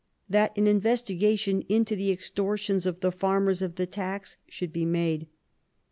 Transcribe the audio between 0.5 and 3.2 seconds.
an investigation into the extortions of the